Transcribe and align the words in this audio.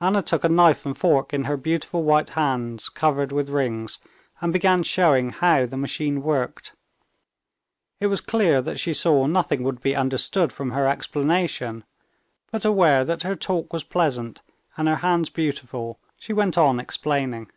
Anna 0.00 0.22
took 0.22 0.44
a 0.44 0.48
knife 0.48 0.86
and 0.86 0.96
fork 0.96 1.34
in 1.34 1.42
her 1.42 1.56
beautiful 1.56 2.04
white 2.04 2.28
hands 2.38 2.88
covered 2.88 3.32
with 3.32 3.50
rings, 3.50 3.98
and 4.40 4.52
began 4.52 4.84
showing 4.84 5.30
how 5.30 5.66
the 5.66 5.76
machine 5.76 6.22
worked. 6.22 6.76
It 7.98 8.06
was 8.06 8.20
clear 8.20 8.62
that 8.62 8.78
she 8.78 8.94
saw 8.94 9.26
nothing 9.26 9.64
would 9.64 9.80
be 9.80 9.96
understood 9.96 10.52
from 10.52 10.70
her 10.70 10.86
explanation; 10.86 11.82
but 12.52 12.64
aware 12.64 13.04
that 13.06 13.22
her 13.24 13.34
talk 13.34 13.72
was 13.72 13.82
pleasant 13.82 14.40
and 14.76 14.86
her 14.86 14.94
hands 15.02 15.30
beautiful 15.30 15.98
she 16.16 16.32
went 16.32 16.56
on 16.56 16.78
explaining. 16.78 17.50